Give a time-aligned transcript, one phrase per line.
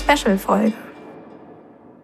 [0.00, 0.72] Special-Folge.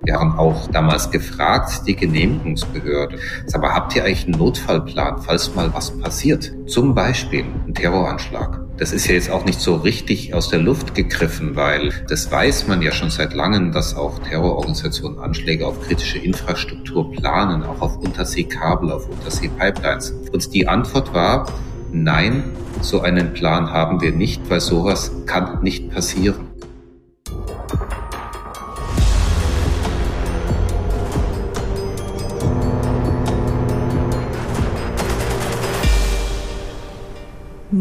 [0.05, 5.55] Wir haben auch damals gefragt, die Genehmigungsbehörde, sag mal, habt ihr eigentlich einen Notfallplan, falls
[5.55, 6.53] mal was passiert?
[6.67, 8.63] Zum Beispiel ein Terroranschlag.
[8.79, 12.67] Das ist ja jetzt auch nicht so richtig aus der Luft gegriffen, weil das weiß
[12.67, 17.99] man ja schon seit langem, dass auch Terrororganisationen Anschläge auf kritische Infrastruktur planen, auch auf
[17.99, 20.15] Unterseekabel, auf Unterseepipelines.
[20.33, 21.47] Und die Antwort war,
[21.93, 22.43] nein,
[22.81, 26.52] so einen Plan haben wir nicht, weil sowas kann nicht passieren.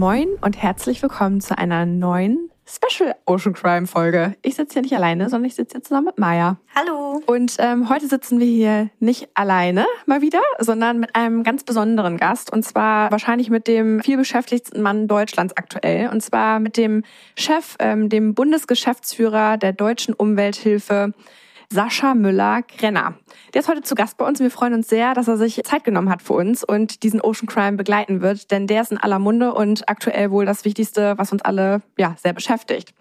[0.02, 4.36] Moin und herzlich willkommen zu einer neuen Special Ocean Crime Folge.
[4.42, 6.58] Ich sitze hier nicht alleine, sondern ich sitze hier zusammen mit Maya.
[6.74, 7.22] Hallo.
[7.28, 12.18] Und ähm, heute sitzen wir hier nicht alleine mal wieder, sondern mit einem ganz besonderen
[12.18, 12.52] Gast.
[12.52, 16.10] Und zwar wahrscheinlich mit dem vielbeschäftigten Mann Deutschlands aktuell.
[16.10, 17.04] Und zwar mit dem
[17.36, 21.14] Chef, ähm, dem Bundesgeschäftsführer der Deutschen Umwelthilfe,
[21.72, 23.14] Sascha Müller-Grenner.
[23.54, 25.62] Der ist heute zu Gast bei uns und wir freuen uns sehr, dass er sich
[25.64, 28.98] Zeit genommen hat für uns und diesen Ocean Crime begleiten wird, denn der ist in
[28.98, 32.94] aller Munde und aktuell wohl das Wichtigste, was uns alle ja, sehr beschäftigt.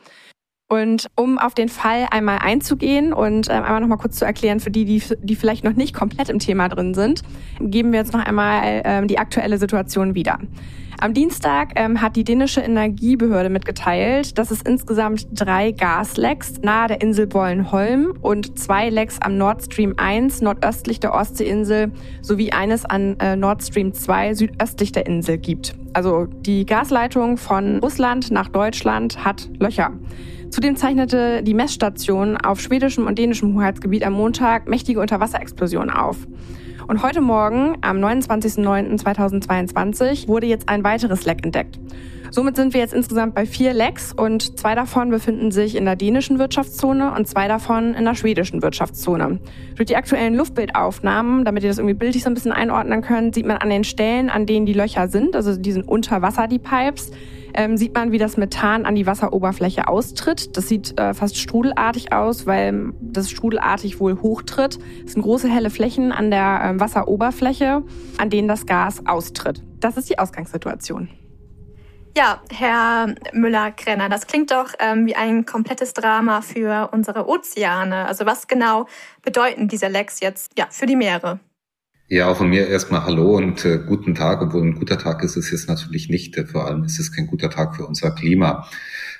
[0.68, 4.60] Und um auf den Fall einmal einzugehen und ähm, einmal noch mal kurz zu erklären
[4.60, 7.22] für die, die, die vielleicht noch nicht komplett im Thema drin sind,
[7.58, 10.38] geben wir jetzt noch einmal ähm, die aktuelle Situation wieder.
[10.98, 17.00] Am Dienstag ähm, hat die dänische Energiebehörde mitgeteilt, dass es insgesamt drei Gaslecks nahe der
[17.00, 23.18] Insel Bollenholm und zwei Lecks am Nord Stream 1 nordöstlich der Ostseeinsel sowie eines an
[23.20, 25.74] äh, Nord Stream 2 südöstlich der Insel gibt.
[25.92, 29.92] Also die Gasleitung von Russland nach Deutschland hat Löcher.
[30.50, 36.26] Zudem zeichnete die Messstation auf schwedischem und dänischem Hoheitsgebiet am Montag mächtige Unterwasserexplosionen auf.
[36.90, 41.78] Und heute Morgen, am 29.09.2022, wurde jetzt ein weiteres Leck entdeckt.
[42.32, 45.94] Somit sind wir jetzt insgesamt bei vier Lecks und zwei davon befinden sich in der
[45.94, 49.38] dänischen Wirtschaftszone und zwei davon in der schwedischen Wirtschaftszone.
[49.76, 53.46] Durch die aktuellen Luftbildaufnahmen, damit ihr das irgendwie bildlich so ein bisschen einordnen könnt, sieht
[53.46, 56.58] man an den Stellen, an denen die Löcher sind, also die sind unter Wasser, die
[56.58, 57.12] Pipes,
[57.54, 60.56] ähm, sieht man, wie das Methan an die Wasseroberfläche austritt.
[60.56, 64.78] Das sieht äh, fast strudelartig aus, weil das strudelartig wohl hochtritt.
[65.04, 67.82] Es sind große helle Flächen an der äh, Wasseroberfläche,
[68.18, 69.62] an denen das Gas austritt.
[69.80, 71.08] Das ist die Ausgangssituation.
[72.16, 78.06] Ja, Herr Müller-Krenner, das klingt doch ähm, wie ein komplettes Drama für unsere Ozeane.
[78.06, 78.86] Also was genau
[79.22, 81.38] bedeuten diese Lecks jetzt ja, für die Meere?
[82.12, 85.36] Ja, auch von mir erstmal Hallo und äh, guten Tag, obwohl ein guter Tag ist
[85.36, 86.36] es jetzt natürlich nicht.
[86.36, 88.66] Äh, vor allem ist es kein guter Tag für unser Klima.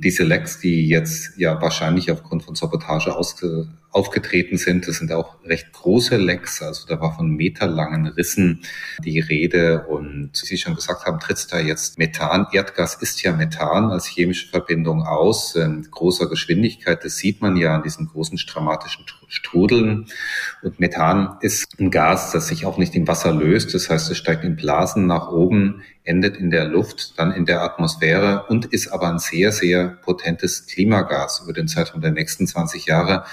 [0.02, 4.86] Diese Lecks, die jetzt ja wahrscheinlich aufgrund von Sabotage ausge aufgetreten sind.
[4.86, 8.62] Das sind auch recht große Lecks, also da war von meterlangen Rissen
[9.04, 9.86] die Rede.
[9.88, 12.46] Und wie Sie schon gesagt haben, tritt da jetzt Methan.
[12.52, 17.04] Erdgas ist ja Methan als chemische Verbindung aus, in großer Geschwindigkeit.
[17.04, 20.06] Das sieht man ja an diesen großen dramatischen Strudeln.
[20.62, 23.74] Und Methan ist ein Gas, das sich auch nicht im Wasser löst.
[23.74, 27.62] Das heißt, es steigt in Blasen nach oben, endet in der Luft, dann in der
[27.62, 32.86] Atmosphäre und ist aber ein sehr, sehr potentes Klimagas über den Zeitraum der nächsten 20
[32.86, 33.24] Jahre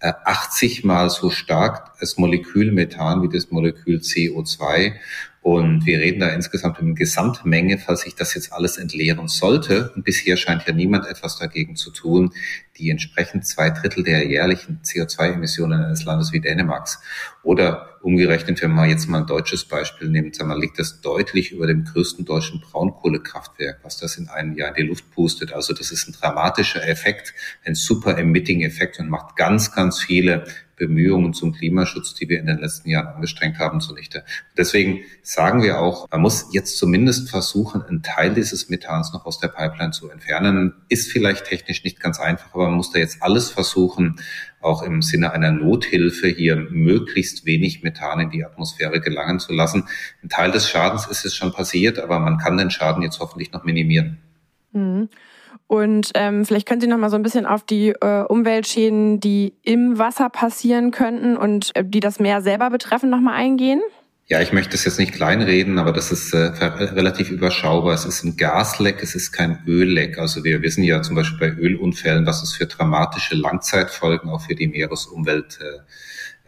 [0.00, 4.94] 80 äh, mal so stark das Molekül Methan wie das Molekül CO2.
[5.42, 9.90] Und wir reden da insgesamt über eine Gesamtmenge, falls sich das jetzt alles entleeren sollte.
[9.94, 12.34] Und bisher scheint ja niemand etwas dagegen zu tun,
[12.76, 17.00] die entsprechend zwei Drittel der jährlichen CO2-Emissionen eines Landes wie Dänemarks.
[17.42, 21.52] Oder umgerechnet, wenn man jetzt mal ein deutsches Beispiel nimmt, sagen wir, liegt das deutlich
[21.52, 25.54] über dem größten deutschen Braunkohlekraftwerk, was das in einem Jahr in die Luft pustet.
[25.54, 27.34] Also das ist ein dramatischer Effekt,
[27.64, 30.44] ein super Emitting-Effekt und macht ganz, ganz viele
[30.80, 34.24] Bemühungen zum Klimaschutz, die wir in den letzten Jahren angestrengt haben, zunichte.
[34.56, 39.38] Deswegen sagen wir auch, man muss jetzt zumindest versuchen, einen Teil dieses Methans noch aus
[39.38, 40.72] der Pipeline zu entfernen.
[40.88, 44.16] Ist vielleicht technisch nicht ganz einfach, aber man muss da jetzt alles versuchen,
[44.62, 49.86] auch im Sinne einer Nothilfe hier möglichst wenig Methan in die Atmosphäre gelangen zu lassen.
[50.22, 53.52] Ein Teil des Schadens ist es schon passiert, aber man kann den Schaden jetzt hoffentlich
[53.52, 54.18] noch minimieren.
[54.72, 55.10] Mhm.
[55.70, 59.54] Und ähm, vielleicht können Sie noch mal so ein bisschen auf die äh, Umweltschäden, die
[59.62, 63.80] im Wasser passieren könnten und äh, die das Meer selber betreffen, noch mal eingehen.
[64.26, 67.94] Ja, ich möchte es jetzt nicht kleinreden, aber das ist äh, relativ überschaubar.
[67.94, 70.18] Es ist ein Gasleck, es ist kein Ölleck.
[70.18, 74.56] Also wir wissen ja zum Beispiel bei Ölunfällen, was es für dramatische Langzeitfolgen auch für
[74.56, 75.60] die Meeresumwelt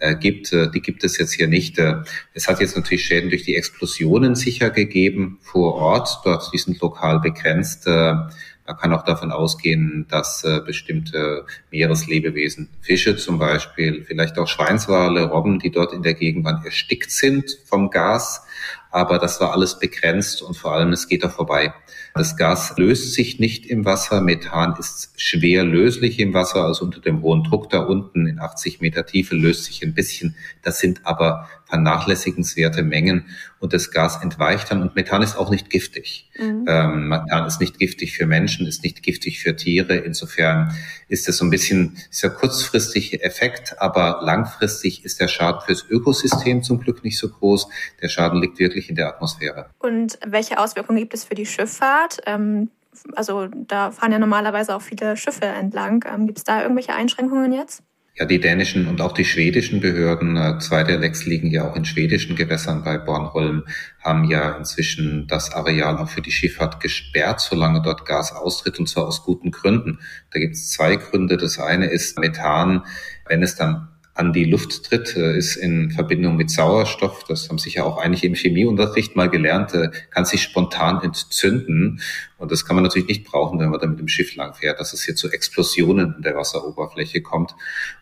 [0.01, 0.53] äh, äh gibt.
[0.53, 1.79] Äh, die gibt es jetzt hier nicht.
[1.79, 1.99] Äh,
[2.35, 6.23] es hat jetzt natürlich Schäden durch die Explosionen sicher gegeben vor Ort.
[6.25, 7.87] Dort, die sind lokal begrenzt.
[8.73, 15.25] Man kann auch davon ausgehen, dass äh, bestimmte Meereslebewesen, Fische zum Beispiel, vielleicht auch Schweinswale,
[15.25, 18.47] Robben, die dort in der Gegend waren, erstickt sind vom Gas.
[18.91, 21.75] Aber das war alles begrenzt und vor allem es geht da vorbei.
[22.15, 24.21] Das Gas löst sich nicht im Wasser.
[24.21, 28.81] Methan ist schwer löslich im Wasser, also unter dem hohen Druck da unten in 80
[28.81, 30.37] Meter Tiefe löst sich ein bisschen.
[30.63, 33.25] Das sind aber vernachlässigenswerte Mengen
[33.59, 34.83] und das Gas entweicht dann.
[34.83, 36.29] Und Methan ist auch nicht giftig.
[36.39, 36.67] Mhm.
[36.69, 39.97] Ähm, Methan ist nicht giftig für Menschen, ist nicht giftig für Tiere.
[39.97, 40.77] Insofern
[41.09, 45.87] ist es so ein bisschen, ist ja kurzfristig Effekt, aber langfristig ist der Schaden fürs
[45.89, 47.69] Ökosystem zum Glück nicht so groß.
[48.03, 49.71] Der Schaden liegt wirklich in der Atmosphäre.
[49.79, 52.02] Und welche Auswirkungen gibt es für die Schifffahrt?
[52.27, 52.71] Ähm
[53.15, 56.05] also da fahren ja normalerweise auch viele Schiffe entlang.
[56.13, 57.83] Ähm, Gibt es da irgendwelche Einschränkungen jetzt?
[58.15, 61.75] Ja, die dänischen und auch die schwedischen Behörden, äh, zwei der Lecks liegen ja auch
[61.77, 63.65] in schwedischen Gewässern bei Bornholm,
[64.05, 68.87] haben ja inzwischen das Areal auch für die Schifffahrt gesperrt, solange dort Gas austritt, und
[68.87, 70.01] zwar aus guten Gründen.
[70.31, 71.39] Da gibt es zwei Gründe.
[71.39, 72.85] Das eine ist Methan,
[73.27, 77.59] wenn es dann an die Luft tritt, äh, ist in Verbindung mit Sauerstoff, das haben
[77.59, 82.01] sicher auch einige im Chemieunterricht mal gelernt, äh, kann sich spontan entzünden.
[82.37, 84.93] Und das kann man natürlich nicht brauchen, wenn man da mit dem Schiff langfährt, dass
[84.93, 87.55] es hier zu Explosionen in der Wasseroberfläche kommt.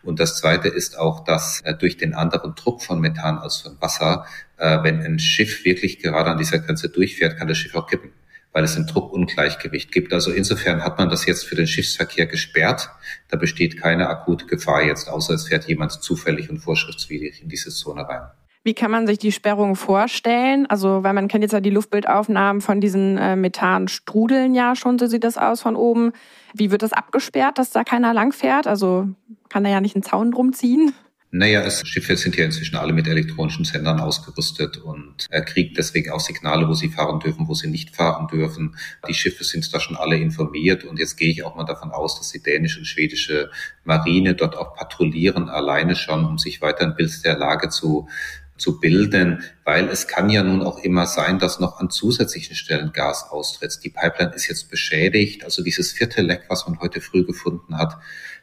[0.03, 3.77] Und das Zweite ist auch, dass äh, durch den anderen Druck von Methan als von
[3.79, 4.25] Wasser,
[4.57, 8.11] wenn ein Schiff wirklich gerade an dieser Grenze durchfährt, kann das Schiff auch kippen
[8.53, 10.13] weil es ein Druckungleichgewicht gibt.
[10.13, 12.89] Also insofern hat man das jetzt für den Schiffsverkehr gesperrt.
[13.29, 17.69] Da besteht keine akute Gefahr jetzt, außer es fährt jemand zufällig und vorschriftswidrig in diese
[17.69, 18.29] Zone rein.
[18.63, 20.67] Wie kann man sich die Sperrung vorstellen?
[20.67, 25.07] Also, weil man kennt jetzt ja die Luftbildaufnahmen von diesen äh, Methanstrudeln ja schon, so
[25.07, 26.11] sieht das aus von oben.
[26.53, 28.67] Wie wird das abgesperrt, dass da keiner langfährt?
[28.67, 29.07] Also
[29.49, 30.93] kann da ja nicht einen Zaun drum ziehen?
[31.33, 36.11] Naja, es, Schiffe sind ja inzwischen alle mit elektronischen Sendern ausgerüstet und er kriegt deswegen
[36.11, 38.75] auch Signale, wo sie fahren dürfen, wo sie nicht fahren dürfen.
[39.07, 42.17] Die Schiffe sind da schon alle informiert und jetzt gehe ich auch mal davon aus,
[42.17, 43.49] dass die dänische und schwedische
[43.85, 48.09] Marine dort auch patrouillieren, alleine schon, um sich weiter ein Bild der Lage zu
[48.61, 52.93] zu bilden, weil es kann ja nun auch immer sein, dass noch an zusätzlichen Stellen
[52.93, 53.79] Gas austritt.
[53.83, 57.97] Die Pipeline ist jetzt beschädigt, also dieses vierte Leck, was man heute früh gefunden hat,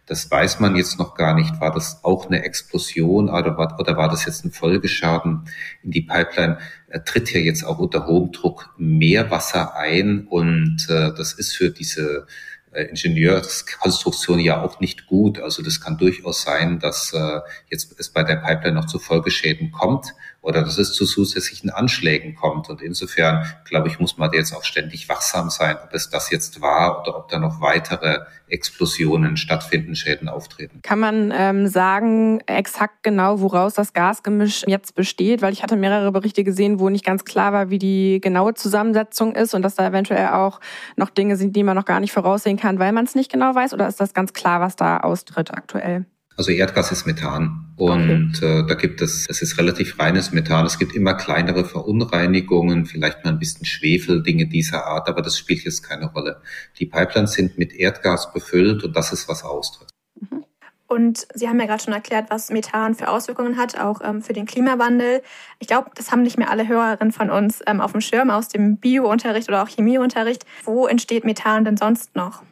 [0.08, 1.60] das weiß man jetzt noch gar nicht.
[1.60, 5.48] War das auch eine Explosion oder war, oder war das jetzt ein Folgeschaden
[5.82, 6.58] in die Pipeline?
[7.04, 11.70] Tritt ja jetzt auch unter hohem Druck mehr Wasser ein und äh, das ist für
[11.70, 12.26] diese
[12.72, 15.40] äh, Ingenieurskonstruktion ja auch nicht gut.
[15.40, 17.40] Also das kann durchaus sein, dass äh,
[17.70, 22.34] jetzt es bei der Pipeline noch zu Folgeschäden kommt oder dass es zu zusätzlichen Anschlägen
[22.34, 22.68] kommt.
[22.70, 26.60] Und insofern, glaube ich, muss man jetzt auch ständig wachsam sein, ob es das jetzt
[26.60, 30.80] war oder ob da noch weitere Explosionen stattfinden, Schäden auftreten.
[30.82, 35.42] Kann man ähm, sagen, exakt genau, woraus das Gasgemisch jetzt besteht?
[35.42, 39.34] Weil ich hatte mehrere Berichte gesehen, wo nicht ganz klar war, wie die genaue Zusammensetzung
[39.34, 40.60] ist und dass da eventuell auch
[40.96, 43.54] noch Dinge sind, die man noch gar nicht voraussehen kann, weil man es nicht genau
[43.54, 43.74] weiß.
[43.74, 46.06] Oder ist das ganz klar, was da austritt aktuell?
[46.38, 48.60] Also Erdgas ist Methan und okay.
[48.60, 50.64] äh, da gibt es, es ist relativ reines Methan.
[50.66, 55.36] Es gibt immer kleinere Verunreinigungen, vielleicht mal ein bisschen Schwefel, Dinge dieser Art, aber das
[55.36, 56.40] spielt jetzt keine Rolle.
[56.78, 59.88] Die Pipelines sind mit Erdgas befüllt und das ist, was austritt.
[60.14, 60.44] Mhm.
[60.86, 64.32] Und Sie haben ja gerade schon erklärt, was Methan für Auswirkungen hat, auch ähm, für
[64.32, 65.22] den Klimawandel.
[65.58, 68.46] Ich glaube, das haben nicht mehr alle Hörerinnen von uns ähm, auf dem Schirm aus
[68.46, 70.46] dem Biounterricht oder auch Chemieunterricht.
[70.62, 72.44] Wo entsteht Methan denn sonst noch?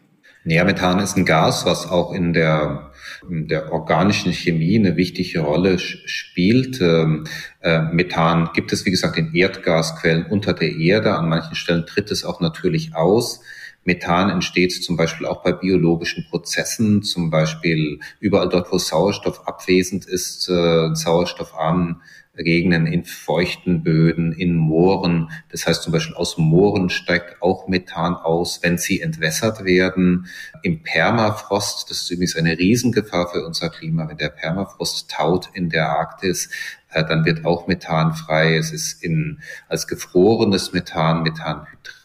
[0.46, 2.92] Nährmethan ist ein Gas, was auch in der,
[3.30, 6.80] der organischen Chemie eine wichtige Rolle spielt.
[6.80, 7.24] Ähm,
[7.60, 11.16] äh, Methan gibt es, wie gesagt, in Erdgasquellen unter der Erde.
[11.16, 13.40] An manchen Stellen tritt es auch natürlich aus.
[13.84, 20.06] Methan entsteht zum Beispiel auch bei biologischen Prozessen, zum Beispiel überall dort, wo Sauerstoff abwesend
[20.06, 22.02] ist, äh, sauerstoffarmen
[22.44, 25.30] Gegenden, in feuchten Böden, in Mooren.
[25.50, 30.26] Das heißt zum Beispiel aus Mooren steigt auch Methan aus, wenn sie entwässert werden.
[30.62, 35.70] Im Permafrost, das ist übrigens eine Riesengefahr für unser Klima, wenn der Permafrost taut in
[35.70, 36.50] der Arktis,
[36.90, 38.56] äh, dann wird auch Methan frei.
[38.56, 41.24] Es ist in, als gefrorenes Methan,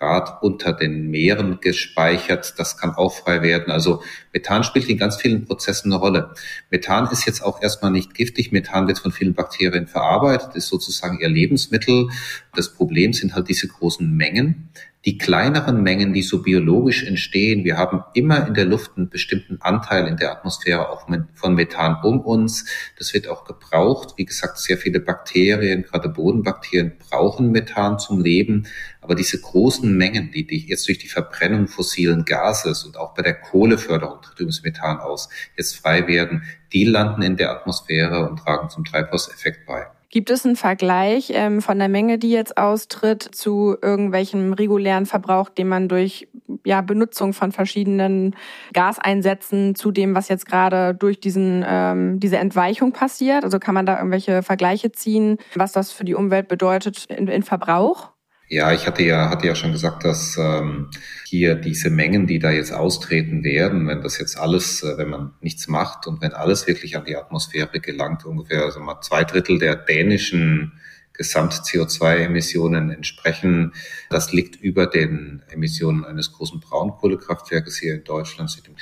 [0.01, 2.53] Methanhydrat unter den Meeren gespeichert.
[2.57, 3.71] Das kann auch frei werden.
[3.71, 6.33] Also Methan spielt in ganz vielen Prozessen eine Rolle.
[6.69, 8.51] Methan ist jetzt auch erstmal nicht giftig.
[8.51, 12.09] Methan wird von vielen Bakterien verarbeitet, ist sozusagen ihr Lebensmittel.
[12.55, 14.69] Das Problem sind halt diese großen Mengen
[15.05, 19.59] die kleineren Mengen, die so biologisch entstehen, wir haben immer in der Luft einen bestimmten
[19.59, 22.65] Anteil in der Atmosphäre auch von Methan um uns.
[22.99, 24.13] Das wird auch gebraucht.
[24.17, 28.67] Wie gesagt, sehr viele Bakterien, gerade Bodenbakterien, brauchen Methan zum Leben.
[29.01, 33.21] Aber diese großen Mengen, die, die jetzt durch die Verbrennung fossilen Gases und auch bei
[33.21, 38.37] der Kohleförderung tritt übrigens Methan aus, jetzt frei werden, die landen in der Atmosphäre und
[38.37, 39.87] tragen zum Treibhauseffekt bei.
[40.11, 45.47] Gibt es einen Vergleich ähm, von der Menge, die jetzt austritt, zu irgendwelchem regulären Verbrauch,
[45.47, 46.27] den man durch
[46.65, 48.35] ja, Benutzung von verschiedenen
[48.73, 53.45] Gaseinsätzen zu dem, was jetzt gerade durch diesen, ähm, diese Entweichung passiert?
[53.45, 57.43] Also kann man da irgendwelche Vergleiche ziehen, was das für die Umwelt bedeutet in, in
[57.43, 58.09] Verbrauch?
[58.51, 60.89] Ja, ich hatte ja, hatte ja schon gesagt, dass ähm,
[61.25, 65.31] hier diese Mengen, die da jetzt austreten werden, wenn das jetzt alles, äh, wenn man
[65.39, 69.57] nichts macht und wenn alles wirklich an die Atmosphäre gelangt, ungefähr also mal zwei Drittel
[69.57, 70.73] der dänischen
[71.13, 73.71] Gesamt-CO2-Emissionen entsprechen.
[74.09, 78.75] Das liegt über den Emissionen eines großen Braunkohlekraftwerkes hier in Deutschland, dem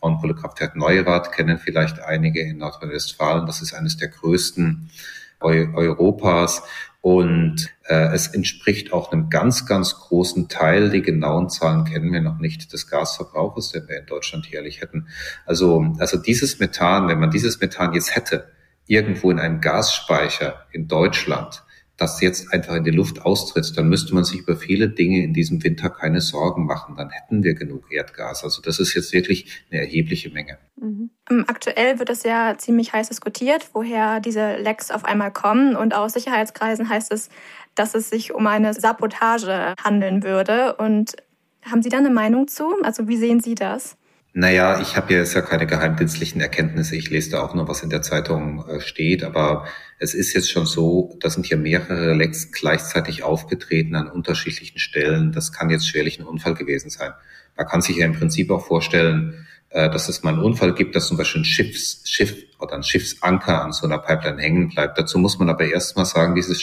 [0.00, 3.46] Braunkohlekraftwerk Neurath kennen vielleicht einige in Nordrhein-Westfalen.
[3.46, 4.90] Das ist eines der größten
[5.38, 6.64] Europas.
[7.02, 12.20] Und äh, es entspricht auch einem ganz, ganz großen Teil, die genauen Zahlen kennen wir
[12.20, 15.08] noch nicht, des Gasverbrauches, den wir in Deutschland jährlich hätten.
[15.44, 18.52] Also, also dieses Methan, wenn man dieses Methan jetzt hätte,
[18.86, 21.64] irgendwo in einem Gasspeicher in Deutschland,
[22.02, 25.32] das jetzt einfach in die Luft austritt, dann müsste man sich über viele Dinge in
[25.32, 26.96] diesem Winter keine Sorgen machen.
[26.96, 28.42] Dann hätten wir genug Erdgas.
[28.42, 30.58] Also das ist jetzt wirklich eine erhebliche Menge.
[30.76, 31.10] Mhm.
[31.30, 35.76] Ähm, aktuell wird es ja ziemlich heiß diskutiert, woher diese Lecks auf einmal kommen.
[35.76, 37.28] Und aus Sicherheitskreisen heißt es,
[37.74, 40.74] dass es sich um eine Sabotage handeln würde.
[40.74, 41.16] Und
[41.64, 42.82] haben Sie da eine Meinung zu?
[42.82, 43.96] Also wie sehen Sie das?
[44.34, 46.96] Naja, ich habe ja jetzt ja keine geheimdienstlichen Erkenntnisse.
[46.96, 49.24] Ich lese da auch nur, was in der Zeitung äh, steht.
[49.24, 49.66] Aber
[49.98, 55.32] es ist jetzt schon so, da sind hier mehrere Lecks gleichzeitig aufgetreten an unterschiedlichen Stellen.
[55.32, 57.12] Das kann jetzt schwerlich ein Unfall gewesen sein.
[57.56, 61.08] Man kann sich ja im Prinzip auch vorstellen, dass es mal einen Unfall gibt, dass
[61.08, 64.98] zum Beispiel ein Schiffs, Schiff oder ein Schiffsanker an so einer Pipeline hängen bleibt.
[64.98, 66.54] Dazu muss man aber erstmal sagen, diese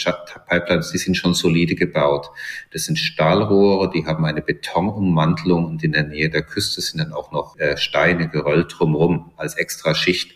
[0.48, 2.30] Pipelines, die sind schon solide gebaut.
[2.72, 7.12] Das sind Stahlrohre, die haben eine Betonummantelung und in der Nähe der Küste sind dann
[7.12, 10.32] auch noch äh, Steine gerollt drumherum als extra Schicht.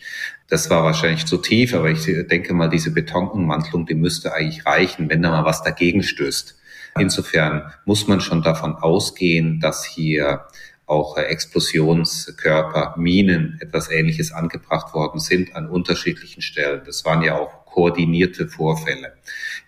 [0.48, 5.08] Das war wahrscheinlich zu tief, aber ich denke mal, diese Betonummantelung, die müsste eigentlich reichen,
[5.08, 6.56] wenn da mal was dagegen stößt.
[6.98, 10.44] Insofern muss man schon davon ausgehen, dass hier
[10.86, 16.82] auch äh, Explosionskörper, Minen, etwas Ähnliches angebracht worden sind an unterschiedlichen Stellen.
[16.84, 19.14] Das waren ja auch koordinierte Vorfälle.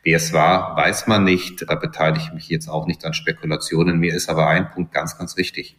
[0.04, 1.68] Wer es war, weiß man nicht.
[1.68, 3.98] Da beteilige ich mich jetzt auch nicht an Spekulationen.
[3.98, 5.76] Mir ist aber ein Punkt ganz, ganz wichtig.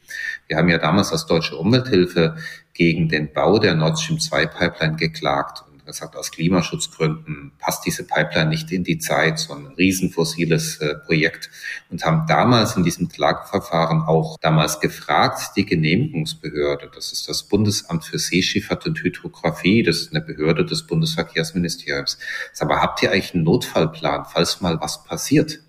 [0.48, 2.36] Wir haben ja damals als Deutsche Umwelthilfe
[2.74, 8.50] gegen den Bau der Nord Stream 2 Pipeline geklagt gesagt, aus Klimaschutzgründen passt diese Pipeline
[8.50, 11.50] nicht in die Zeit, so ein riesenfossiles äh, Projekt
[11.90, 18.06] und haben damals in diesem Klageverfahren auch damals gefragt, die Genehmigungsbehörde, das ist das Bundesamt
[18.06, 22.20] für Seeschifffahrt und Hydrographie, das ist eine Behörde des Bundesverkehrsministeriums.
[22.60, 25.60] Aber habt ihr eigentlich einen Notfallplan, falls mal was passiert?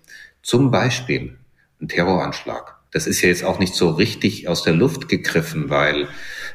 [0.43, 1.37] Zum Beispiel
[1.81, 2.75] ein Terroranschlag.
[2.91, 6.07] Das ist ja jetzt auch nicht so richtig aus der Luft gegriffen, weil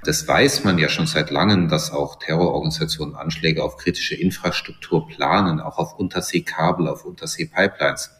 [0.04, 5.60] das weiß man ja schon seit langem, dass auch Terrororganisationen Anschläge auf kritische Infrastruktur planen,
[5.60, 8.10] auch auf Unterseekabel, auf Unterseepipelines.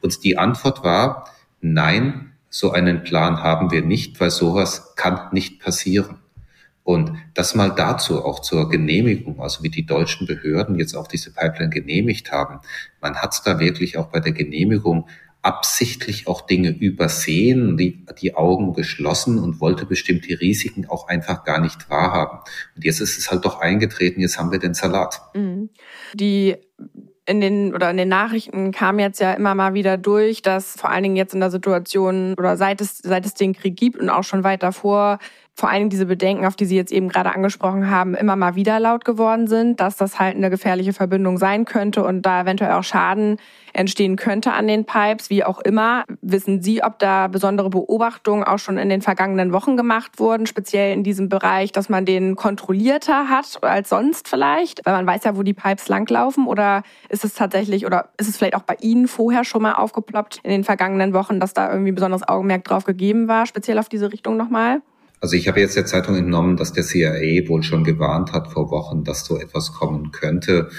[0.00, 1.30] Und die Antwort war,
[1.60, 6.18] nein, so einen Plan haben wir nicht, weil sowas kann nicht passieren.
[6.82, 11.32] Und das mal dazu auch zur Genehmigung, also wie die deutschen Behörden jetzt auch diese
[11.32, 12.60] Pipeline genehmigt haben.
[13.00, 15.08] Man hat da wirklich auch bei der Genehmigung
[15.42, 21.60] absichtlich auch Dinge übersehen, die, die Augen geschlossen und wollte bestimmte Risiken auch einfach gar
[21.60, 22.40] nicht wahrhaben.
[22.76, 25.20] Und jetzt ist es halt doch eingetreten, jetzt haben wir den Salat.
[25.34, 25.70] Mhm.
[26.14, 26.56] Die
[27.26, 30.90] in den oder in den Nachrichten kam jetzt ja immer mal wieder durch, dass vor
[30.90, 34.10] allen Dingen jetzt in der Situation oder seit es seit es den Krieg gibt und
[34.10, 35.18] auch schon weit davor
[35.60, 38.54] vor allen Dingen diese Bedenken, auf die Sie jetzt eben gerade angesprochen haben, immer mal
[38.54, 42.72] wieder laut geworden sind, dass das halt eine gefährliche Verbindung sein könnte und da eventuell
[42.72, 43.36] auch Schaden
[43.72, 46.04] entstehen könnte an den Pipes, wie auch immer.
[46.20, 50.92] Wissen Sie, ob da besondere Beobachtungen auch schon in den vergangenen Wochen gemacht wurden, speziell
[50.92, 55.36] in diesem Bereich, dass man den kontrollierter hat als sonst vielleicht, weil man weiß ja,
[55.36, 59.08] wo die Pipes langlaufen oder ist es tatsächlich oder ist es vielleicht auch bei Ihnen
[59.08, 63.28] vorher schon mal aufgeploppt in den vergangenen Wochen, dass da irgendwie besonderes Augenmerk drauf gegeben
[63.28, 64.82] war, speziell auf diese Richtung nochmal?
[65.20, 68.70] Also ich habe jetzt der Zeitung entnommen, dass der CIA wohl schon gewarnt hat vor
[68.70, 70.70] Wochen, dass so etwas kommen könnte.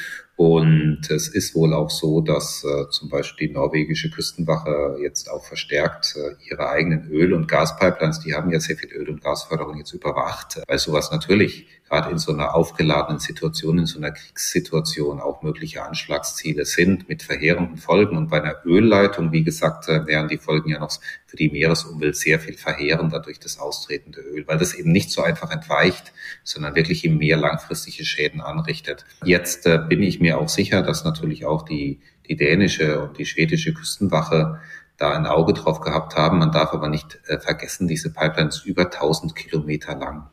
[0.41, 5.45] Und es ist wohl auch so, dass äh, zum Beispiel die norwegische Küstenwache jetzt auch
[5.45, 9.77] verstärkt äh, ihre eigenen Öl- und Gaspipelines, die haben ja sehr viel Öl- und Gasförderung
[9.77, 15.19] jetzt überwacht, weil sowas natürlich gerade in so einer aufgeladenen Situation, in so einer Kriegssituation
[15.19, 18.15] auch mögliche Anschlagsziele sind mit verheerenden Folgen.
[18.15, 20.91] Und bei einer Ölleitung, wie gesagt, äh, wären die Folgen ja noch
[21.25, 25.21] für die Meeresumwelt sehr viel verheerender durch das austretende Öl, weil das eben nicht so
[25.21, 26.13] einfach entweicht,
[26.45, 29.05] sondern wirklich im Meer langfristige Schäden anrichtet.
[29.25, 33.25] Jetzt äh, bin ich mir auch sicher, dass natürlich auch die, die dänische und die
[33.25, 34.62] schwedische Küstenwache
[34.95, 36.39] da ein Auge drauf gehabt haben.
[36.39, 40.29] Man darf aber nicht äh, vergessen, diese Pipelines über 1000 Kilometer lang.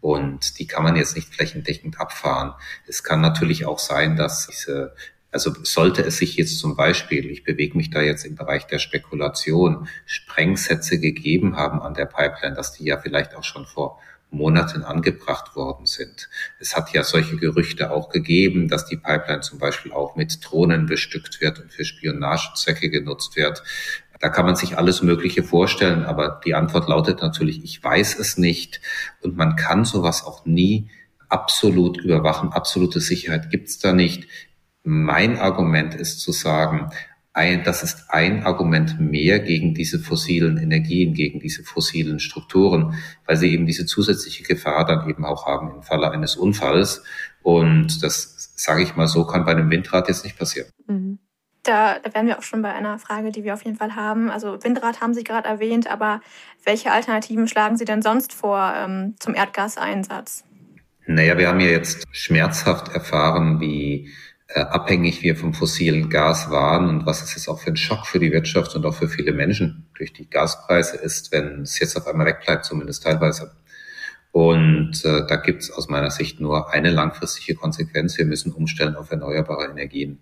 [0.00, 2.52] Und die kann man jetzt nicht flächendeckend abfahren.
[2.86, 4.94] Es kann natürlich auch sein, dass diese
[5.36, 8.78] also sollte es sich jetzt zum Beispiel, ich bewege mich da jetzt im Bereich der
[8.78, 14.00] Spekulation, Sprengsätze gegeben haben an der Pipeline, dass die ja vielleicht auch schon vor
[14.30, 16.28] Monaten angebracht worden sind.
[16.58, 20.86] Es hat ja solche Gerüchte auch gegeben, dass die Pipeline zum Beispiel auch mit Drohnen
[20.86, 23.62] bestückt wird und für Spionagezwecke genutzt wird.
[24.20, 28.38] Da kann man sich alles Mögliche vorstellen, aber die Antwort lautet natürlich, ich weiß es
[28.38, 28.80] nicht
[29.22, 30.88] und man kann sowas auch nie
[31.28, 32.52] absolut überwachen.
[32.52, 34.26] Absolute Sicherheit gibt's da nicht.
[34.82, 36.90] Mein Argument ist zu sagen,
[37.36, 42.94] ein, das ist ein Argument mehr gegen diese fossilen Energien, gegen diese fossilen Strukturen,
[43.26, 47.02] weil sie eben diese zusätzliche Gefahr dann eben auch haben im Falle eines Unfalls.
[47.42, 50.68] Und das, sage ich mal so, kann bei einem Windrad jetzt nicht passieren.
[50.86, 51.05] Mhm.
[51.66, 54.30] Da, da wären wir auch schon bei einer Frage, die wir auf jeden Fall haben.
[54.30, 56.20] Also Windrad haben Sie gerade erwähnt, aber
[56.64, 60.44] welche Alternativen schlagen Sie denn sonst vor ähm, zum Erdgaseinsatz?
[61.06, 64.10] Naja, wir haben ja jetzt schmerzhaft erfahren, wie
[64.48, 68.06] äh, abhängig wir vom fossilen Gas waren und was es jetzt auch für ein Schock
[68.06, 71.96] für die Wirtschaft und auch für viele Menschen durch die Gaspreise ist, wenn es jetzt
[71.96, 73.56] auf einmal wegbleibt, zumindest teilweise.
[74.30, 78.18] Und äh, da gibt es aus meiner Sicht nur eine langfristige Konsequenz.
[78.18, 80.20] Wir müssen umstellen auf erneuerbare Energien.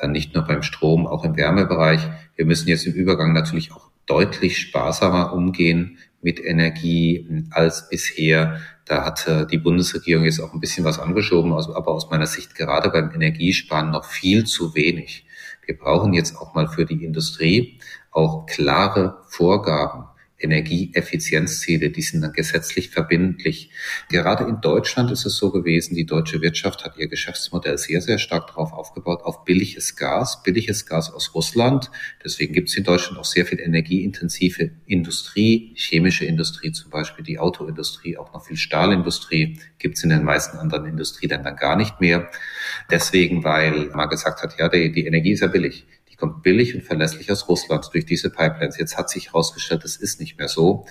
[0.00, 2.00] Äh, nicht nur beim Strom, auch im Wärmebereich.
[2.36, 8.60] Wir müssen jetzt im Übergang natürlich auch deutlich sparsamer umgehen mit Energie als bisher.
[8.84, 12.54] Da hat äh, die Bundesregierung jetzt auch ein bisschen was angeschoben, aber aus meiner Sicht
[12.54, 15.26] gerade beim Energiesparen noch viel zu wenig.
[15.66, 17.78] Wir brauchen jetzt auch mal für die Industrie
[18.10, 20.06] auch klare Vorgaben
[20.38, 23.70] Energieeffizienzziele, die sind dann gesetzlich verbindlich.
[24.08, 28.18] Gerade in Deutschland ist es so gewesen, die deutsche Wirtschaft hat ihr Geschäftsmodell sehr, sehr
[28.18, 31.90] stark darauf aufgebaut, auf billiges Gas, billiges Gas aus Russland.
[32.24, 37.38] Deswegen gibt es in Deutschland auch sehr viel energieintensive Industrie, chemische Industrie zum Beispiel, die
[37.38, 42.30] Autoindustrie, auch noch viel Stahlindustrie, gibt es in den meisten anderen Industrieländern gar nicht mehr.
[42.90, 45.84] Deswegen, weil man gesagt hat, ja, die, die Energie ist ja billig
[46.18, 48.78] kommt billig und verlässlich aus Russland durch diese Pipelines.
[48.78, 50.84] Jetzt hat sich herausgestellt, das ist nicht mehr so.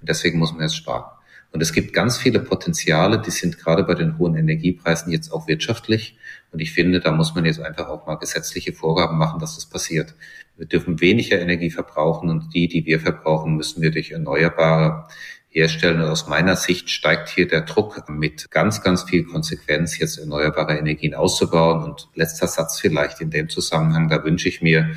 [0.00, 1.10] Und deswegen muss man jetzt sparen.
[1.54, 5.46] Und es gibt ganz viele Potenziale, die sind gerade bei den hohen Energiepreisen jetzt auch
[5.46, 6.18] wirtschaftlich.
[6.50, 9.66] Und ich finde, da muss man jetzt einfach auch mal gesetzliche Vorgaben machen, dass das
[9.66, 10.14] passiert.
[10.56, 15.06] Wir dürfen weniger Energie verbrauchen und die, die wir verbrauchen, müssen wir durch erneuerbare
[15.54, 16.00] herstellen.
[16.00, 20.76] Und aus meiner Sicht steigt hier der Druck mit ganz, ganz viel Konsequenz, jetzt erneuerbare
[20.76, 21.84] Energien auszubauen.
[21.84, 24.90] Und letzter Satz vielleicht in dem Zusammenhang, da wünsche ich mir,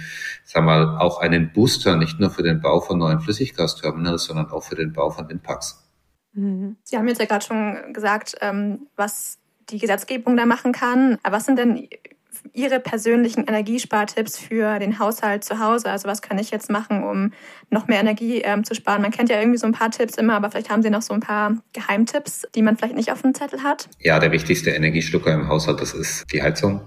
[0.43, 4.63] sag mal, auch einen Booster, nicht nur für den Bau von neuen Flüssiggasterminals, sondern auch
[4.63, 5.88] für den Bau von Windparks.
[6.34, 6.78] Mhm.
[6.84, 9.38] Sie haben jetzt ja gerade schon gesagt, ähm, was
[9.70, 11.17] die Gesetzgebung da machen kann.
[11.24, 11.88] Aber was sind denn
[12.53, 15.89] Ihre persönlichen Energiespartipps für den Haushalt zu Hause?
[15.89, 17.31] Also was kann ich jetzt machen, um
[17.69, 19.01] noch mehr Energie ähm, zu sparen?
[19.01, 21.13] Man kennt ja irgendwie so ein paar Tipps immer, aber vielleicht haben Sie noch so
[21.13, 23.89] ein paar Geheimtipps, die man vielleicht nicht auf dem Zettel hat.
[23.99, 26.81] Ja, der wichtigste Energieschlucker im Haushalt, das ist die Heizung.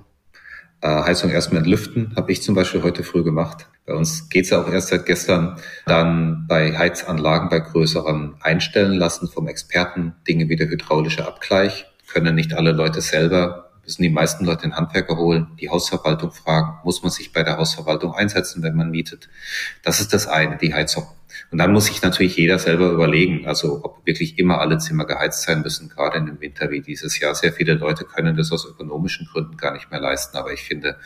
[0.83, 3.69] Äh, Heizung erstmal entlüften, habe ich zum Beispiel heute früh gemacht.
[3.85, 5.57] Bei uns geht's ja auch erst seit gestern.
[5.87, 11.87] Dann bei Heizanlagen, bei größeren einstellen lassen vom Experten, Dinge wie der hydraulische Abgleich.
[12.11, 16.79] Können nicht alle Leute selber müssen die meisten Leute den Handwerker holen, die Hausverwaltung fragen,
[16.85, 19.29] muss man sich bei der Hausverwaltung einsetzen, wenn man mietet.
[19.83, 21.09] Das ist das eine, die Heizung.
[21.51, 25.43] Und dann muss sich natürlich jeder selber überlegen, also ob wirklich immer alle Zimmer geheizt
[25.43, 27.35] sein müssen, gerade in dem Winter wie dieses Jahr.
[27.35, 30.97] Sehr viele Leute können das aus ökonomischen Gründen gar nicht mehr leisten, aber ich finde,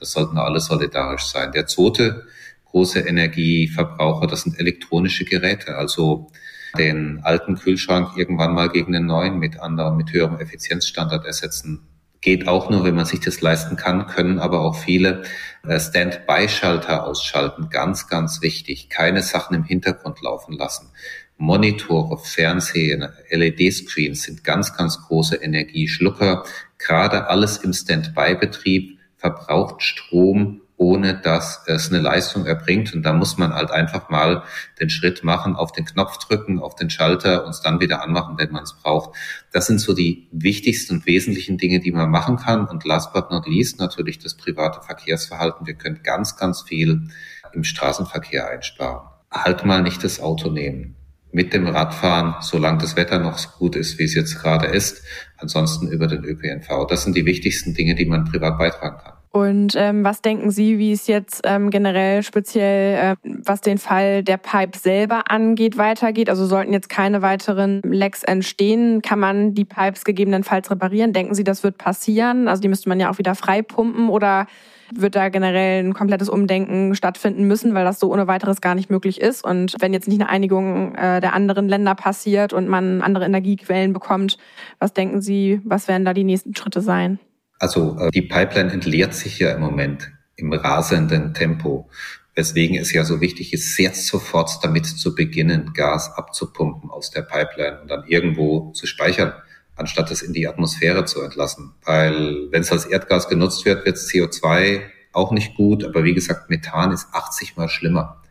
[0.00, 1.52] das sollten alle solidarisch sein.
[1.52, 2.26] Der zweite
[2.72, 6.28] große Energieverbraucher, das sind elektronische Geräte, also
[6.76, 11.86] den alten Kühlschrank irgendwann mal gegen den neuen mit anderem, mit höherem Effizienzstandard ersetzen
[12.22, 15.24] Geht auch nur, wenn man sich das leisten kann, können aber auch viele
[15.66, 17.68] äh, Stand-by-Schalter ausschalten.
[17.68, 18.88] Ganz, ganz wichtig.
[18.88, 20.90] Keine Sachen im Hintergrund laufen lassen.
[21.36, 26.44] Monitore, Fernsehen, LED-Screens sind ganz, ganz große Energieschlucker.
[26.78, 32.92] Gerade alles im Stand-by-Betrieb verbraucht Strom ohne dass es eine Leistung erbringt.
[32.92, 34.42] Und da muss man halt einfach mal
[34.80, 38.36] den Schritt machen, auf den Knopf drücken, auf den Schalter und es dann wieder anmachen,
[38.36, 39.16] wenn man es braucht.
[39.52, 42.66] Das sind so die wichtigsten und wesentlichen Dinge, die man machen kann.
[42.66, 45.68] Und last but not least natürlich das private Verkehrsverhalten.
[45.68, 47.08] Wir können ganz, ganz viel
[47.52, 49.06] im Straßenverkehr einsparen.
[49.30, 50.96] Halt mal nicht das Auto nehmen
[51.30, 55.02] mit dem Radfahren, solange das Wetter noch so gut ist, wie es jetzt gerade ist.
[55.38, 56.86] Ansonsten über den ÖPNV.
[56.88, 59.21] Das sind die wichtigsten Dinge, die man privat beitragen kann.
[59.32, 64.22] Und ähm, was denken Sie, wie es jetzt ähm, generell speziell, äh, was den Fall
[64.22, 66.28] der Pipe selber angeht, weitergeht?
[66.28, 71.14] Also sollten jetzt keine weiteren Lecks entstehen, kann man die Pipes gegebenenfalls reparieren?
[71.14, 72.46] Denken Sie, das wird passieren?
[72.46, 74.46] Also die müsste man ja auch wieder freipumpen oder
[74.94, 78.90] wird da generell ein komplettes Umdenken stattfinden müssen, weil das so ohne weiteres gar nicht
[78.90, 79.42] möglich ist.
[79.42, 83.94] Und wenn jetzt nicht eine Einigung äh, der anderen Länder passiert und man andere Energiequellen
[83.94, 84.36] bekommt,
[84.78, 87.18] was denken Sie, was werden da die nächsten Schritte sein?
[87.62, 91.88] Also äh, die Pipeline entleert sich ja im Moment im rasenden Tempo,
[92.34, 97.22] weswegen es ja so wichtig ist, jetzt sofort damit zu beginnen, Gas abzupumpen aus der
[97.22, 99.32] Pipeline und dann irgendwo zu speichern,
[99.76, 101.72] anstatt es in die Atmosphäre zu entlassen.
[101.84, 104.80] Weil wenn es als Erdgas genutzt wird, wird CO2
[105.12, 108.21] auch nicht gut, aber wie gesagt, Methan ist 80 mal schlimmer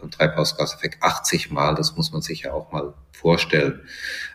[0.00, 1.74] beim Treibhausgaseffekt 80 Mal.
[1.74, 3.80] Das muss man sich ja auch mal vorstellen.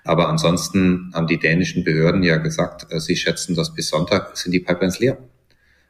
[0.03, 4.51] Aber ansonsten haben die dänischen Behörden ja gesagt, äh, sie schätzen, dass bis Sonntag sind
[4.51, 5.17] die Pipelines leer.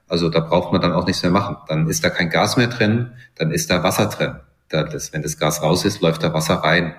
[0.08, 1.58] Also da braucht man dann auch nichts mehr machen.
[1.68, 4.36] Dann ist da kein Gas mehr drin, dann ist da Wasser drin.
[4.70, 6.96] Das, wenn das Gas raus ist, läuft da Wasser rein.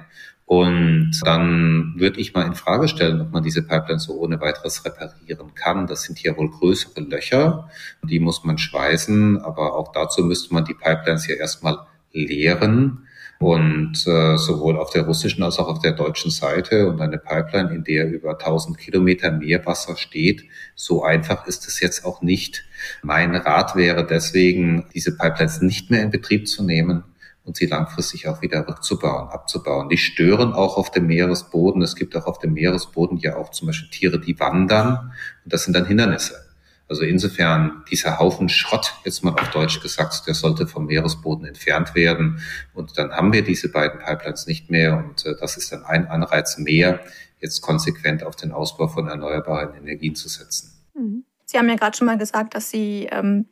[0.46, 4.84] Und dann würde ich mal in Frage stellen, ob man diese Pipeline so ohne weiteres
[4.84, 5.86] reparieren kann.
[5.86, 7.70] Das sind ja wohl größere Löcher,
[8.02, 11.78] die muss man schweißen, aber auch dazu müsste man die Pipelines ja erstmal
[12.14, 13.06] leeren.
[13.40, 17.74] Und äh, sowohl auf der russischen als auch auf der deutschen Seite und eine Pipeline,
[17.74, 22.64] in der über 1000 Kilometer Meerwasser steht, so einfach ist es jetzt auch nicht.
[23.02, 27.02] Mein Rat wäre deswegen, diese Pipelines nicht mehr in Betrieb zu nehmen,
[27.44, 29.88] und sie langfristig auch wieder rückzubauen, abzubauen.
[29.90, 31.82] Die stören auch auf dem Meeresboden.
[31.82, 35.12] Es gibt auch auf dem Meeresboden ja auch zum Beispiel Tiere, die wandern.
[35.44, 36.43] Und das sind dann Hindernisse.
[36.94, 41.96] Also insofern, dieser Haufen Schrott, jetzt mal auf Deutsch gesagt, der sollte vom Meeresboden entfernt
[41.96, 42.38] werden.
[42.72, 44.96] Und dann haben wir diese beiden Pipelines nicht mehr.
[44.96, 47.00] Und äh, das ist dann ein Anreiz mehr,
[47.40, 50.70] jetzt konsequent auf den Ausbau von erneuerbaren Energien zu setzen.
[50.94, 51.24] Mhm.
[51.46, 53.46] Sie haben ja gerade schon mal gesagt, dass Sie ähm,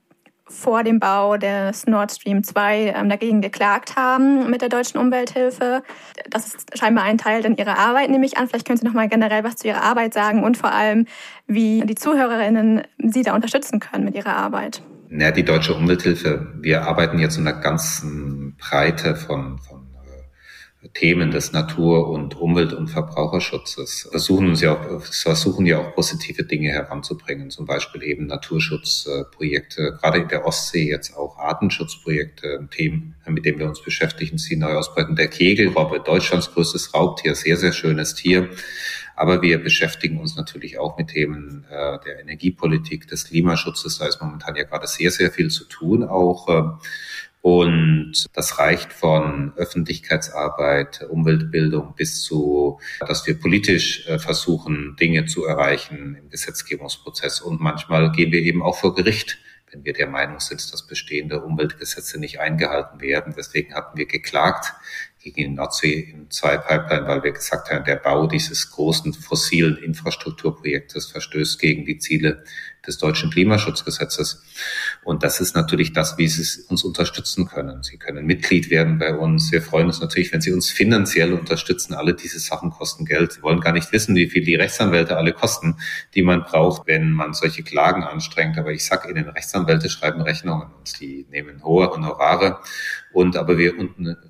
[0.48, 5.82] vor dem Bau des Nord Stream 2 ähm, dagegen geklagt haben mit der deutschen Umwelthilfe.
[6.28, 8.48] Das ist scheinbar ein Teil in Ihrer Arbeit, nehme ich an.
[8.48, 11.06] Vielleicht können Sie noch mal generell was zu Ihrer Arbeit sagen und vor allem,
[11.46, 14.82] wie die Zuhörerinnen Sie da unterstützen können mit Ihrer Arbeit.
[15.10, 16.54] Ja, die deutsche Umwelthilfe.
[16.60, 19.81] Wir arbeiten jetzt in einer ganzen Breite von, von
[20.94, 26.42] Themen des Natur- und Umwelt- und Verbraucherschutzes versuchen uns ja auch, versuchen ja auch positive
[26.42, 33.44] Dinge heranzubringen, zum Beispiel eben Naturschutzprojekte, gerade in der Ostsee jetzt auch Artenschutzprojekte, Themen, mit
[33.44, 35.14] denen wir uns beschäftigen, sie neu ausbreiten.
[35.14, 38.50] Der Kegelrobbe, Deutschlands größtes Raubtier, sehr, sehr schönes Tier.
[39.14, 43.98] Aber wir beschäftigen uns natürlich auch mit Themen äh, der Energiepolitik, des Klimaschutzes.
[43.98, 46.62] Da ist momentan ja gerade sehr, sehr viel zu tun, auch äh,
[47.42, 55.44] und das reicht von Öffentlichkeitsarbeit, Umweltbildung bis zu, dass wir politisch äh, versuchen, Dinge zu
[55.44, 57.40] erreichen im Gesetzgebungsprozess.
[57.40, 59.38] Und manchmal gehen wir eben auch vor Gericht,
[59.72, 63.34] wenn wir der Meinung sind, dass bestehende Umweltgesetze nicht eingehalten werden.
[63.36, 64.72] Deswegen hatten wir geklagt
[65.18, 71.10] gegen die Nordsee 2 Pipeline, weil wir gesagt haben, der Bau dieses großen fossilen Infrastrukturprojektes
[71.10, 72.44] verstößt gegen die Ziele
[72.86, 74.42] des deutschen Klimaschutzgesetzes.
[75.04, 77.82] Und das ist natürlich das, wie Sie uns unterstützen können.
[77.82, 79.52] Sie können Mitglied werden bei uns.
[79.52, 81.94] Wir freuen uns natürlich, wenn Sie uns finanziell unterstützen.
[81.94, 83.32] Alle diese Sachen kosten Geld.
[83.32, 85.76] Sie wollen gar nicht wissen, wie viel die Rechtsanwälte alle kosten,
[86.14, 88.58] die man braucht, wenn man solche Klagen anstrengt.
[88.58, 92.60] Aber ich sage Ihnen, Rechtsanwälte schreiben Rechnungen und die nehmen hohe Honorare.
[93.12, 93.74] Und aber wir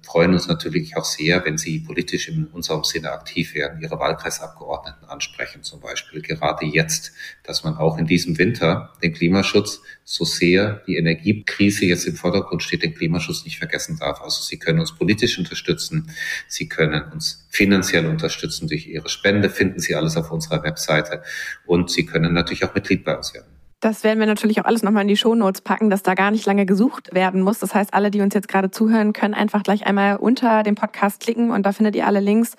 [0.03, 5.09] freuen uns natürlich auch sehr, wenn Sie politisch in unserem Sinne aktiv werden, Ihre Wahlkreisabgeordneten
[5.09, 7.13] ansprechen, zum Beispiel gerade jetzt,
[7.45, 12.63] dass man auch in diesem Winter den Klimaschutz, so sehr die Energiekrise jetzt im Vordergrund
[12.63, 14.21] steht, den Klimaschutz nicht vergessen darf.
[14.21, 16.11] Also Sie können uns politisch unterstützen,
[16.49, 21.23] Sie können uns finanziell unterstützen durch Ihre Spende, finden Sie alles auf unserer Webseite
[21.67, 23.52] und Sie können natürlich auch Mitglied bei uns werden.
[23.83, 26.47] Das werden wir natürlich auch alles nochmal in die Shownotes packen, dass da gar nicht
[26.47, 27.59] lange gesucht werden muss.
[27.59, 31.19] Das heißt, alle, die uns jetzt gerade zuhören, können einfach gleich einmal unter dem Podcast
[31.19, 32.55] klicken und da findet ihr alle Links,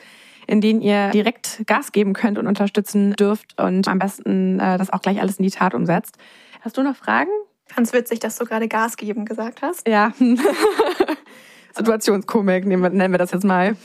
[0.47, 4.91] in denen ihr direkt Gas geben könnt und unterstützen dürft und am besten äh, das
[4.91, 6.17] auch gleich alles in die Tat umsetzt.
[6.59, 7.31] Hast du noch Fragen?
[7.73, 9.87] Ganz witzig, dass du gerade Gas geben gesagt hast.
[9.87, 10.11] Ja.
[11.73, 13.77] Situationskomik nennen wir das jetzt mal.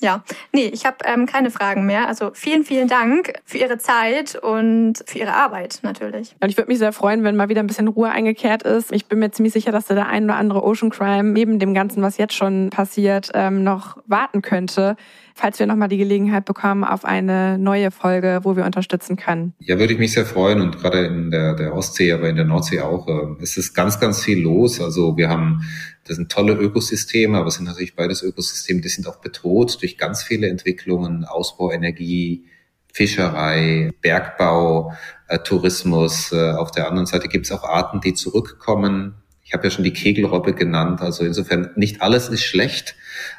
[0.00, 2.08] Ja, nee, ich habe ähm, keine Fragen mehr.
[2.08, 6.34] Also vielen, vielen Dank für Ihre Zeit und für Ihre Arbeit natürlich.
[6.40, 8.92] Und ich würde mich sehr freuen, wenn mal wieder ein bisschen Ruhe eingekehrt ist.
[8.92, 11.74] Ich bin mir ziemlich sicher, dass da der ein oder andere Ocean Crime neben dem
[11.74, 14.96] Ganzen, was jetzt schon passiert, ähm, noch warten könnte,
[15.34, 19.54] falls wir nochmal die Gelegenheit bekommen auf eine neue Folge, wo wir unterstützen können.
[19.58, 22.44] Ja, würde ich mich sehr freuen und gerade in der, der Ostsee, aber in der
[22.44, 23.08] Nordsee auch.
[23.08, 24.80] Äh, es ist ganz, ganz viel los.
[24.80, 25.62] Also wir haben
[26.06, 29.96] das sind tolle Ökosysteme, aber es sind natürlich beides Ökosysteme, die sind auch bedroht durch
[29.96, 32.46] ganz viele Entwicklungen, Ausbau, Energie,
[32.92, 34.94] Fischerei, Bergbau,
[35.28, 36.30] äh, Tourismus.
[36.32, 39.14] Äh, auf der anderen Seite gibt es auch Arten, die zurückkommen.
[39.42, 41.00] Ich habe ja schon die Kegelrobbe genannt.
[41.00, 42.94] Also insofern nicht alles ist schlecht,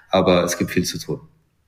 [0.10, 1.22] aber es gibt viel zu tun.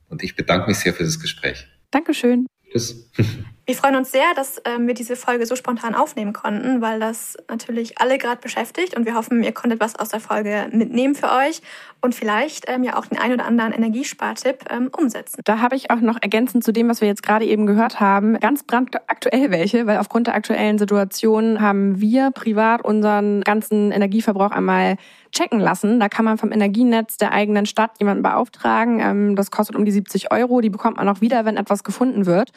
[0.08, 1.66] Und ich bedanke mich sehr für das Gespräch.
[1.90, 2.46] Dankeschön.
[2.70, 3.10] Tschüss.
[3.68, 7.36] Wir freuen uns sehr, dass ähm, wir diese Folge so spontan aufnehmen konnten, weil das
[7.50, 11.30] natürlich alle gerade beschäftigt und wir hoffen, ihr konntet was aus der Folge mitnehmen für
[11.30, 11.60] euch
[12.00, 15.42] und vielleicht ähm, ja auch den ein oder anderen Energiespartipp ähm, umsetzen.
[15.44, 18.40] Da habe ich auch noch ergänzend zu dem, was wir jetzt gerade eben gehört haben,
[18.40, 24.96] ganz brandaktuell welche, weil aufgrund der aktuellen Situation haben wir privat unseren ganzen Energieverbrauch einmal
[25.38, 26.00] checken lassen.
[26.00, 29.00] Da kann man vom Energienetz der eigenen Stadt jemanden beauftragen.
[29.00, 30.60] Ähm, das kostet um die 70 Euro.
[30.60, 32.50] Die bekommt man auch wieder, wenn etwas gefunden wird.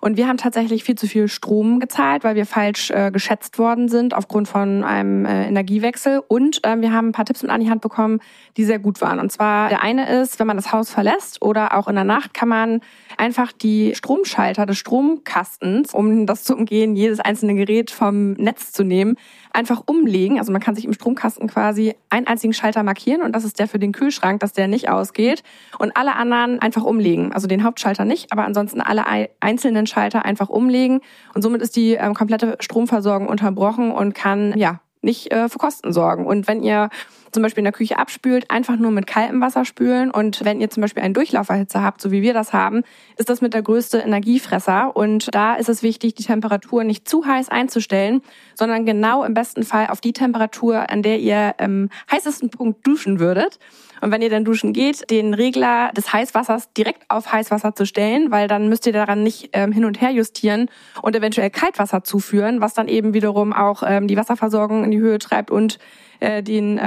[0.00, 3.88] Und wir haben tatsächlich viel zu viel Strom gezahlt, weil wir falsch äh, geschätzt worden
[3.88, 6.22] sind aufgrund von einem äh, Energiewechsel.
[6.26, 8.20] Und äh, wir haben ein paar Tipps mit an die Hand bekommen,
[8.56, 9.20] die sehr gut waren.
[9.20, 12.34] Und zwar der eine ist, wenn man das Haus verlässt oder auch in der Nacht,
[12.34, 12.80] kann man
[13.16, 18.82] einfach die Stromschalter des Stromkastens, um das zu umgehen, jedes einzelne Gerät vom Netz zu
[18.82, 19.16] nehmen,
[19.54, 20.38] einfach umlegen.
[20.38, 23.68] Also man kann sich im Stromkasten quasi einen einzigen Schalter markieren und das ist der
[23.68, 25.42] für den Kühlschrank, dass der nicht ausgeht
[25.78, 27.32] und alle anderen einfach umlegen.
[27.32, 29.04] Also den Hauptschalter nicht, aber ansonsten alle
[29.40, 31.00] einzelnen Schalter einfach umlegen
[31.34, 35.92] und somit ist die ähm, komplette Stromversorgung unterbrochen und kann ja nicht äh, für Kosten
[35.92, 36.26] sorgen.
[36.26, 36.88] Und wenn ihr
[37.34, 40.10] zum Beispiel in der Küche abspült, einfach nur mit kaltem Wasser spülen.
[40.10, 42.82] Und wenn ihr zum Beispiel einen Durchlauferhitzer habt, so wie wir das haben,
[43.18, 44.96] ist das mit der größte Energiefresser.
[44.96, 48.22] Und da ist es wichtig, die Temperatur nicht zu heiß einzustellen,
[48.54, 53.18] sondern genau im besten Fall auf die Temperatur, an der ihr im heißesten Punkt duschen
[53.18, 53.58] würdet.
[54.00, 58.30] Und wenn ihr dann duschen geht, den Regler des Heißwassers direkt auf Heißwasser zu stellen,
[58.30, 60.68] weil dann müsst ihr daran nicht ähm, hin und her justieren
[61.02, 65.18] und eventuell Kaltwasser zuführen, was dann eben wiederum auch ähm, die Wasserversorgung in die Höhe
[65.18, 65.78] treibt und
[66.20, 66.78] äh, den,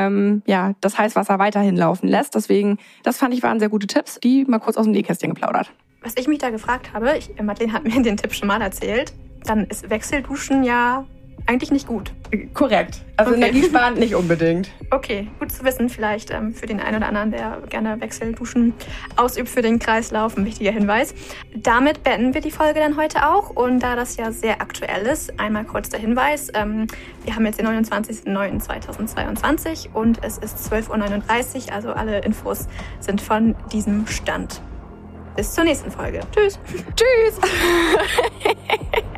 [0.45, 2.35] ja, das Heißwasser weiterhin laufen lässt.
[2.35, 5.71] Deswegen, das fand ich waren sehr gute Tipps, die mal kurz aus dem Nähkästchen geplaudert.
[6.01, 9.13] Was ich mich da gefragt habe, ich, Madeleine hat mir den Tipp schon mal erzählt,
[9.43, 11.05] dann ist Wechselduschen ja
[11.45, 12.11] eigentlich nicht gut.
[12.53, 13.01] Korrekt.
[13.15, 13.41] Also okay.
[13.41, 14.69] energiesparend nicht unbedingt.
[14.91, 15.89] Okay, gut zu wissen.
[15.89, 18.73] Vielleicht ähm, für den einen oder anderen, der gerne Wechselduschen
[19.15, 21.13] ausübt für den Kreislauf, ein wichtiger Hinweis.
[21.55, 23.51] Damit beenden wir die Folge dann heute auch.
[23.51, 26.49] Und da das ja sehr aktuell ist, einmal kurz der Hinweis.
[26.53, 26.87] Ähm,
[27.23, 31.73] wir haben jetzt den 29.09.2022 und es ist 12.39 Uhr.
[31.73, 32.67] Also alle Infos
[32.99, 34.61] sind von diesem Stand.
[35.35, 36.21] Bis zur nächsten Folge.
[36.31, 36.59] Tschüss.
[36.95, 37.39] Tschüss.